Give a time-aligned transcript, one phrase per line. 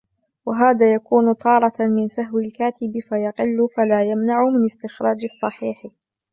[0.45, 5.87] وَهَذَا يَكُونُ تَارَةً مِنْ سَهْوِ الْكَاتِبِ فَيَقِلُّ فَلَا يَمْنَعُ مِنْ اسْتِخْرَاجِ الصَّحِيحِ